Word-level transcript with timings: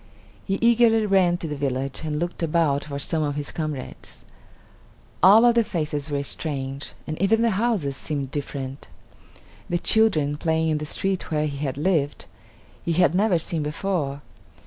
He 0.45 0.57
eagerly 0.61 1.05
ran 1.05 1.37
to 1.37 1.47
the 1.47 1.55
village 1.55 2.01
and 2.03 2.17
looked 2.17 2.41
about 2.41 2.85
for 2.85 2.97
some 2.97 3.21
of 3.21 3.35
his 3.35 3.51
comrades. 3.51 4.21
All 5.21 5.45
of 5.45 5.53
the 5.53 5.63
faces 5.63 6.09
were 6.09 6.23
strange, 6.23 6.93
and 7.05 7.21
even 7.21 7.43
the 7.43 7.51
houses 7.51 7.97
seemed 7.97 8.31
different. 8.31 8.87
The 9.69 9.77
children, 9.77 10.37
playing 10.37 10.69
in 10.69 10.79
the 10.79 10.87
street 10.87 11.29
where 11.29 11.45
he 11.45 11.57
had 11.57 11.77
lived, 11.77 12.25
he 12.81 12.93
had 12.93 13.13
never 13.13 13.37
seen 13.37 13.61
before. 13.61 14.23